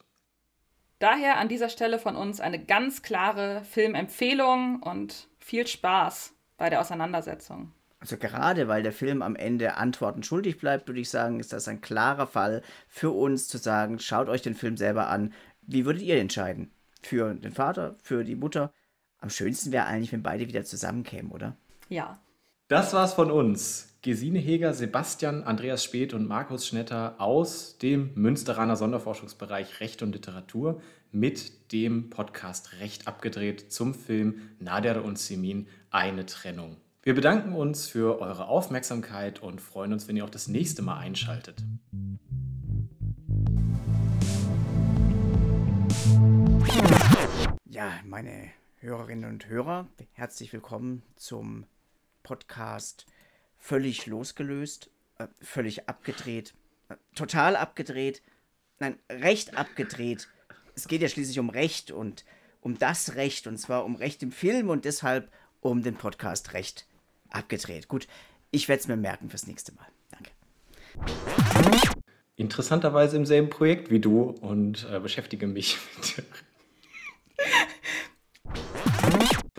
[0.99, 6.81] Daher an dieser Stelle von uns eine ganz klare Filmempfehlung und viel Spaß bei der
[6.81, 7.73] Auseinandersetzung.
[8.01, 11.69] Also gerade weil der Film am Ende Antworten schuldig bleibt, würde ich sagen, ist das
[11.69, 15.35] ein klarer Fall für uns zu sagen, schaut euch den Film selber an.
[15.63, 16.71] Wie würdet ihr entscheiden?
[17.03, 18.73] Für den Vater, für die Mutter?
[19.19, 21.57] Am schönsten wäre eigentlich, wenn beide wieder zusammenkämen, oder?
[21.89, 22.21] Ja.
[22.69, 23.96] Das war's von uns.
[24.07, 30.81] Gesine Heger, Sebastian, Andreas Speth und Markus Schnetter aus dem Münsteraner Sonderforschungsbereich Recht und Literatur
[31.11, 36.77] mit dem Podcast Recht abgedreht zum Film Nader und Semin eine Trennung.
[37.03, 40.99] Wir bedanken uns für eure Aufmerksamkeit und freuen uns, wenn ihr auch das nächste Mal
[40.99, 41.65] einschaltet.
[47.69, 51.65] Ja, meine Hörerinnen und Hörer, herzlich willkommen zum
[52.23, 53.05] Podcast
[53.59, 56.55] völlig losgelöst, äh, völlig abgedreht,
[56.89, 58.23] äh, total abgedreht,
[58.79, 60.29] nein, recht abgedreht.
[60.75, 62.25] Es geht ja schließlich um Recht und
[62.61, 66.87] um das Recht und zwar um Recht im Film und deshalb um den Podcast Recht
[67.31, 67.89] abgedreht.
[67.89, 68.07] Gut,
[68.51, 69.87] ich werde es mir merken fürs nächste Mal.
[70.11, 70.31] Danke.
[72.37, 76.17] Interessanterweise im selben Projekt wie du und äh, beschäftige mich mit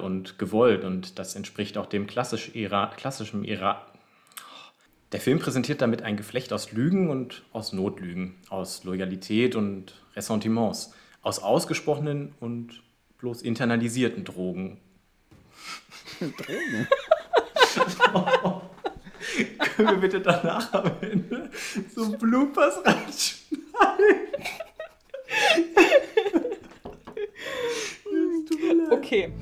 [0.07, 3.85] und gewollt und das entspricht auch dem klassisch Ira klassischen Ira
[5.13, 10.93] der Film präsentiert damit ein Geflecht aus Lügen und aus Notlügen, aus Loyalität und Ressentiments,
[11.21, 12.83] aus ausgesprochenen und
[13.17, 14.81] bloß internalisierten Drogen.
[16.19, 16.87] Drogen?
[19.75, 21.49] Können wir bitte danach am Ende
[21.95, 24.27] so Bloopers reinschneiden?
[28.91, 29.33] Okay.